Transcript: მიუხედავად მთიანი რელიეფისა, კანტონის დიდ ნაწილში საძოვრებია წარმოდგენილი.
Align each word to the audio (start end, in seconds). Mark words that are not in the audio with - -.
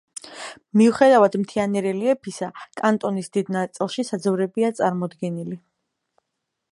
მიუხედავად 0.79 1.35
მთიანი 1.41 1.83
რელიეფისა, 1.87 2.49
კანტონის 2.81 3.29
დიდ 3.37 3.53
ნაწილში 3.57 4.07
საძოვრებია 4.09 4.75
წარმოდგენილი. 4.81 5.61